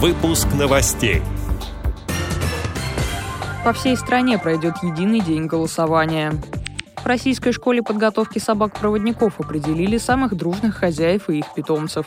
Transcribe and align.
Выпуск 0.00 0.46
новостей. 0.56 1.22
По 3.64 3.72
всей 3.72 3.96
стране 3.96 4.38
пройдет 4.38 4.76
единый 4.84 5.18
день 5.18 5.46
голосования. 5.46 6.34
В 7.02 7.04
Российской 7.04 7.50
школе 7.50 7.82
подготовки 7.82 8.38
собак-проводников 8.38 9.40
определили 9.40 9.98
самых 9.98 10.36
дружных 10.36 10.76
хозяев 10.76 11.28
и 11.28 11.40
их 11.40 11.46
питомцев. 11.52 12.06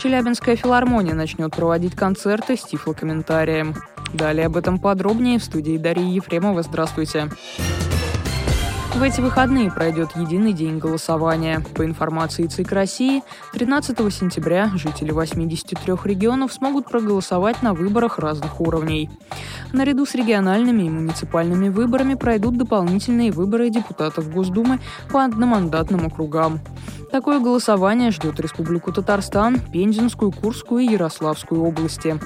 Челябинская 0.00 0.54
филармония 0.54 1.14
начнет 1.14 1.50
проводить 1.50 1.96
концерты 1.96 2.56
с 2.56 2.62
тифлокомментарием. 2.62 3.74
Далее 4.14 4.46
об 4.46 4.56
этом 4.56 4.78
подробнее 4.78 5.40
в 5.40 5.44
студии 5.44 5.78
Дарьи 5.78 6.14
Ефремова. 6.14 6.62
Здравствуйте. 6.62 7.28
Здравствуйте. 7.28 7.81
В 8.94 9.02
эти 9.02 9.22
выходные 9.22 9.70
пройдет 9.70 10.10
единый 10.16 10.52
день 10.52 10.78
голосования. 10.78 11.64
По 11.74 11.84
информации 11.84 12.46
ЦИК 12.46 12.72
России, 12.72 13.22
13 13.54 13.96
сентября 14.12 14.70
жители 14.74 15.12
83 15.12 15.94
регионов 16.04 16.52
смогут 16.52 16.90
проголосовать 16.90 17.62
на 17.62 17.72
выборах 17.72 18.18
разных 18.18 18.60
уровней. 18.60 19.10
Наряду 19.72 20.04
с 20.04 20.14
региональными 20.14 20.82
и 20.82 20.90
муниципальными 20.90 21.68
выборами 21.68 22.14
пройдут 22.14 22.58
дополнительные 22.58 23.32
выборы 23.32 23.70
депутатов 23.70 24.30
Госдумы 24.30 24.80
по 25.10 25.24
одномандатным 25.24 26.06
округам. 26.06 26.60
Такое 27.10 27.40
голосование 27.40 28.10
ждет 28.10 28.40
Республику 28.40 28.90
Татарстан, 28.90 29.60
Пензенскую, 29.60 30.32
Курскую 30.32 30.82
и 30.82 30.92
Ярославскую 30.92 31.62
области. 31.62 32.18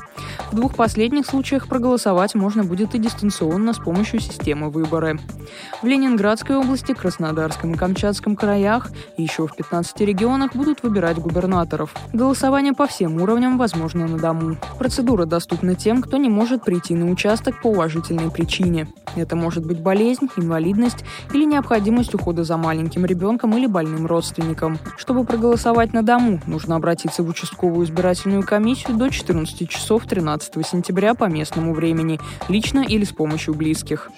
В 0.52 0.55
двух 0.55 0.77
последних 0.77 1.27
случаях 1.27 1.66
проголосовать 1.66 2.36
можно 2.36 2.62
будет 2.62 2.95
и 2.95 2.98
дистанционно 2.98 3.72
с 3.72 3.78
помощью 3.78 4.20
системы 4.20 4.70
выборы. 4.70 5.19
В 5.83 5.86
Ленинградской 5.86 6.56
области, 6.56 6.94
Краснодарском 6.94 7.72
и 7.72 7.77
Камчатском 7.77 8.36
краях 8.36 8.91
и 9.16 9.24
еще 9.24 9.48
в 9.48 9.56
15 9.56 10.00
регионах 10.02 10.55
будут 10.55 10.84
выбирать 10.84 11.19
губернаторов. 11.19 11.92
Голосование 12.12 12.72
по 12.72 12.86
всем 12.86 13.20
уровням 13.20 13.58
возможно 13.58 14.06
на 14.06 14.19
дому. 14.19 14.56
Процедура 14.78 15.24
доступна 15.27 15.74
тем, 15.74 16.00
кто 16.00 16.16
не 16.16 16.28
может 16.28 16.62
прийти 16.62 16.94
на 16.94 17.10
участок 17.10 17.36
по 17.63 17.69
уважительной 17.69 18.31
причине. 18.31 18.89
Это 19.15 19.37
может 19.37 19.65
быть 19.65 19.81
болезнь, 19.81 20.29
инвалидность 20.37 21.05
или 21.33 21.45
необходимость 21.45 22.15
ухода 22.15 22.45
за 22.45 22.56
маленьким 22.56 23.06
ребенком 23.06 23.56
или 23.56 23.67
больным 23.67 24.06
родственником. 24.06 24.78
Чтобы 24.97 25.25
проголосовать 25.25 25.93
на 25.93 26.03
дому, 26.03 26.41
нужно 26.47 26.77
обратиться 26.77 27.23
в 27.23 27.28
участковую 27.28 27.87
избирательную 27.87 28.43
комиссию 28.43 28.97
до 28.97 29.11
14 29.11 29.69
часов 29.69 30.05
13 30.06 30.67
сентября 30.67 31.15
по 31.15 31.25
местному 31.25 31.75
времени, 31.75 32.20
лично 32.48 32.81
или 32.81 33.05
с 33.05 33.12
помощью 33.12 33.55
близких. 33.55 34.11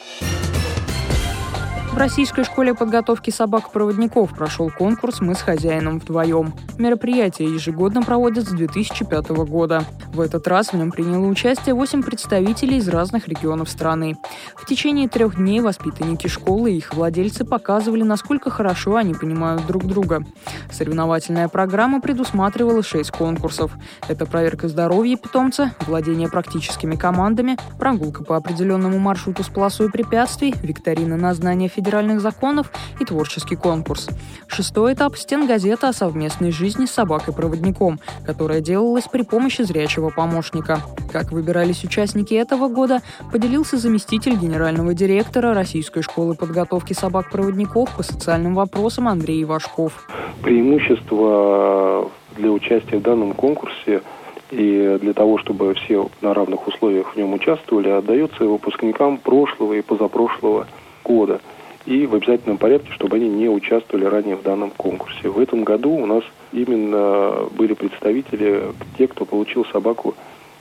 В 1.99 2.01
Российской 2.01 2.45
школе 2.45 2.75
подготовки 2.75 3.31
собак-проводников 3.31 4.33
прошел 4.33 4.71
конкурс 4.71 5.21
«Мы 5.21 5.35
с 5.35 5.43
хозяином 5.43 5.99
вдвоем». 5.99 6.55
Мероприятие 6.79 7.53
ежегодно 7.53 8.03
проводят 8.03 8.47
с 8.47 8.53
2005 8.53 9.31
года. 9.31 9.83
В 10.13 10.21
этот 10.21 10.47
раз 10.47 10.69
в 10.69 10.75
нем 10.75 10.93
приняло 10.93 11.27
участие 11.27 11.75
8 11.75 12.05
представителей 12.05 12.77
из 12.77 12.89
разных 12.89 13.27
регионов 13.27 13.69
страны. 13.69 14.17
В 14.55 14.65
течение 14.65 15.09
трех 15.09 15.39
дней 15.39 15.61
воспитанники 15.61 16.29
школы 16.29 16.71
и 16.71 16.77
их 16.77 16.95
владельцы 16.95 17.45
показывали, 17.45 18.05
насколько 18.05 18.49
хорошо 18.49 18.95
они 18.95 19.15
понимают 19.15 19.67
друг 19.67 19.85
друга. 19.85 20.23
Соревновательная 20.71 21.49
программа 21.49 22.01
предусматривала 22.01 22.85
6 22.85 23.11
конкурсов. 23.11 23.73
Это 24.07 24.25
проверка 24.25 24.69
здоровья 24.69 25.17
питомца, 25.17 25.73
владение 25.89 26.29
практическими 26.29 26.95
командами, 26.95 27.57
прогулка 27.77 28.23
по 28.23 28.37
определенному 28.37 29.01
маршруту 29.01 29.43
с 29.43 29.49
полосой 29.49 29.91
препятствий, 29.91 30.55
викторина 30.63 31.17
на 31.17 31.35
знание 31.35 31.69
федерации 31.69 31.88
федеральных 31.89 32.21
законов 32.21 32.71
и 33.01 33.05
творческий 33.05 33.57
конкурс. 33.57 34.09
Шестой 34.47 34.93
этап– 34.93 35.17
стенгазета 35.17 35.89
о 35.89 35.93
совместной 35.95 36.51
жизни 36.51 36.85
с 36.85 36.91
собакой-проводником, 36.91 37.99
которая 38.27 38.61
делалась 38.61 39.09
при 39.11 39.23
помощи 39.23 39.63
зрячего 39.63 40.11
помощника. 40.11 40.81
Как 41.11 41.33
выбирались 41.33 41.85
участники 41.85 42.35
этого 42.35 42.69
года, 42.69 43.01
поделился 43.33 43.79
заместитель 43.79 44.37
генерального 44.37 44.93
директора 44.93 45.55
Российской 45.55 46.03
школы 46.03 46.35
подготовки 46.35 46.93
собак-проводников 46.93 47.97
по 47.97 48.03
социальным 48.03 48.55
вопросам 48.55 49.09
Андрей 49.09 49.43
Ивашков. 49.45 50.07
Преимущество 50.43 52.11
для 52.37 52.51
участия 52.51 52.99
в 52.99 53.03
данном 53.03 53.33
конкурсе 53.33 54.03
и 54.51 54.99
для 55.01 55.15
того, 55.15 55.39
чтобы 55.39 55.75
все 55.75 56.11
на 56.21 56.35
равных 56.35 56.67
условиях 56.69 57.15
в 57.15 57.17
нем 57.17 57.33
участвовали, 57.33 57.89
отдается 57.89 58.45
выпускникам 58.45 59.17
прошлого 59.17 59.73
и 59.73 59.81
позапрошлого 59.81 60.67
года 61.05 61.41
и 61.89 62.05
в 62.05 62.15
обязательном 62.15 62.59
порядке, 62.59 62.93
чтобы 62.93 63.17
они 63.17 63.31
не 63.31 63.49
участвовали 63.49 64.05
ранее 64.05 64.37
в 64.37 64.43
данном 64.43 64.71
конкурсе. 64.71 65.31
В 65.31 65.39
этом 65.39 65.65
году 65.65 65.91
у 65.93 66.05
нас 66.05 66.23
именно 66.53 67.49
были 67.57 67.73
представители, 67.73 68.63
те, 68.99 69.09
кто 69.09 69.25
получил 69.25 69.65
собаку 69.65 70.15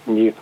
не 0.06 0.34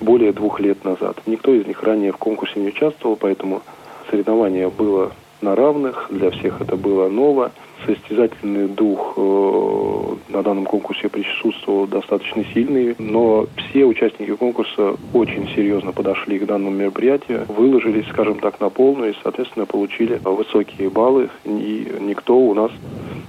более 0.00 0.32
двух 0.32 0.60
лет 0.60 0.84
назад. 0.84 1.20
Никто 1.26 1.52
из 1.52 1.66
них 1.66 1.82
ранее 1.82 2.12
в 2.12 2.18
конкурсе 2.18 2.60
не 2.60 2.68
участвовал, 2.68 3.16
поэтому 3.16 3.62
соревнование 4.10 4.68
было 4.68 5.10
на 5.40 5.54
равных, 5.54 6.08
для 6.10 6.30
всех 6.30 6.60
это 6.60 6.76
было 6.76 7.08
ново. 7.08 7.52
Состязательный 7.86 8.66
дух 8.66 9.14
э, 9.16 10.16
на 10.30 10.42
данном 10.42 10.64
конкурсе 10.64 11.08
присутствовал 11.08 11.86
достаточно 11.86 12.44
сильный, 12.52 12.96
но 12.98 13.46
все 13.56 13.84
участники 13.84 14.34
конкурса 14.34 14.96
очень 15.14 15.48
серьезно 15.54 15.92
подошли 15.92 16.38
к 16.38 16.46
данному 16.46 16.74
мероприятию, 16.76 17.46
выложились, 17.48 18.08
скажем 18.08 18.40
так, 18.40 18.60
на 18.60 18.68
полную 18.68 19.12
и, 19.12 19.16
соответственно, 19.22 19.66
получили 19.66 20.20
высокие 20.24 20.90
баллы, 20.90 21.30
и 21.44 21.92
никто 22.00 22.36
у 22.36 22.54
нас 22.54 22.72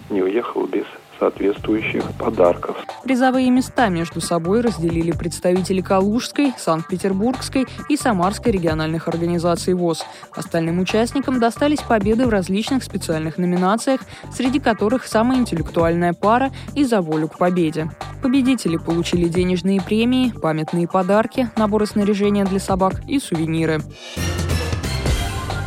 не 0.09 0.23
уехал 0.23 0.65
без 0.65 0.85
соответствующих 1.19 2.03
подарков. 2.17 2.77
Призовые 3.03 3.49
места 3.49 3.89
между 3.89 4.21
собой 4.21 4.61
разделили 4.61 5.11
представители 5.11 5.81
Калужской, 5.81 6.53
Санкт-Петербургской 6.57 7.67
и 7.89 7.97
Самарской 7.97 8.51
региональных 8.51 9.07
организаций 9.07 9.73
ВОЗ. 9.73 10.05
Остальным 10.31 10.79
участникам 10.79 11.39
достались 11.39 11.81
победы 11.81 12.25
в 12.25 12.29
различных 12.29 12.83
специальных 12.83 13.37
номинациях, 13.37 14.01
среди 14.33 14.59
которых 14.59 15.05
самая 15.05 15.39
интеллектуальная 15.39 16.13
пара 16.13 16.51
и 16.75 16.83
«За 16.83 17.01
волю 17.01 17.27
к 17.27 17.37
победе». 17.37 17.89
Победители 18.21 18.77
получили 18.77 19.27
денежные 19.27 19.81
премии, 19.81 20.31
памятные 20.41 20.87
подарки, 20.87 21.49
наборы 21.55 21.85
снаряжения 21.85 22.45
для 22.45 22.59
собак 22.59 23.01
и 23.07 23.19
сувениры. 23.19 23.81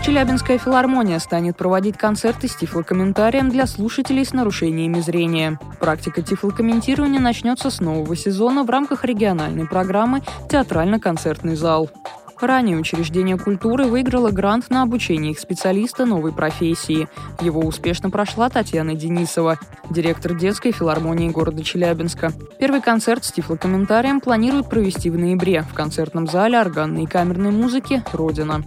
Челябинская 0.05 0.59
филармония 0.59 1.21
станет 1.21 1.57
проводить 1.57 1.97
концерты 1.97 2.49
с 2.49 2.57
тифлокомментарием 2.57 3.51
для 3.51 3.69
слушателей 3.69 4.25
с 4.25 4.33
нарушениями 4.33 5.01
зрения. 5.01 5.61
Практика 5.79 6.23
тифлокомментирования 6.23 7.21
начнется 7.21 7.71
с 7.71 7.79
нового 7.79 8.17
сезона 8.17 8.65
в 8.65 8.71
рамках 8.71 9.05
региональной 9.05 9.65
программы 9.65 10.23
«Театрально-концертный 10.51 11.55
зал». 11.55 11.89
Ранее 12.43 12.77
учреждение 12.77 13.39
культуры 13.39 13.85
выиграло 13.85 14.33
грант 14.33 14.69
на 14.69 14.83
обучение 14.83 15.31
их 15.31 15.39
специалиста 15.39 16.07
новой 16.07 16.33
профессии. 16.33 17.07
Его 17.41 17.61
успешно 17.61 18.11
прошла 18.11 18.49
Татьяна 18.49 18.97
Денисова, 18.97 19.61
директор 19.91 20.35
детской 20.35 20.73
филармонии 20.73 21.29
города 21.29 21.63
Челябинска. 21.63 22.33
Первый 22.59 22.81
концерт 22.81 23.25
с 23.25 23.31
тифлокомментарием 23.31 24.21
планируют 24.21 24.69
провести 24.69 25.09
в 25.09 25.17
ноябре 25.17 25.63
в 25.63 25.73
концертном 25.73 26.27
зале 26.27 26.59
органной 26.59 27.05
и 27.05 27.07
камерной 27.07 27.53
музыки 27.53 28.03
«Родина». 28.13 28.65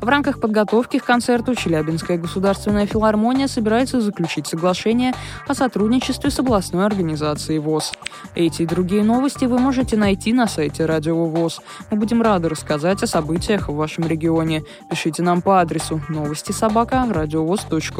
В 0.00 0.08
рамках 0.08 0.40
подготовки 0.40 0.98
к 0.98 1.04
концерту 1.04 1.56
Челябинская 1.56 2.18
государственная 2.18 2.86
филармония 2.86 3.48
собирается 3.48 4.00
заключить 4.00 4.46
соглашение 4.46 5.14
о 5.48 5.54
сотрудничестве 5.54 6.30
с 6.30 6.38
областной 6.38 6.86
организацией 6.86 7.58
ВОЗ. 7.58 7.92
Эти 8.36 8.62
и 8.62 8.66
другие 8.66 9.02
новости 9.02 9.46
вы 9.46 9.58
можете 9.58 9.96
найти 9.96 10.32
на 10.32 10.46
сайте 10.46 10.86
Радио 10.86 11.24
ВОЗ. 11.24 11.60
Мы 11.90 11.98
будем 11.98 12.22
рады 12.22 12.48
рассказать 12.48 13.02
о 13.02 13.15
событиях 13.16 13.68
в 13.70 13.74
вашем 13.74 14.06
регионе. 14.06 14.62
Пишите 14.90 15.22
нам 15.22 15.40
по 15.40 15.62
адресу 15.62 16.02
новости 16.10 16.52
собака 16.52 17.00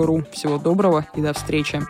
ру. 0.04 0.24
Всего 0.30 0.58
доброго 0.58 1.06
и 1.14 1.22
до 1.22 1.32
встречи. 1.32 1.80